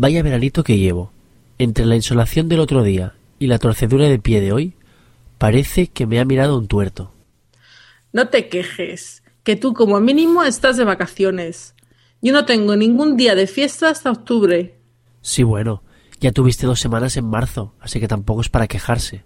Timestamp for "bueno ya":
15.42-16.30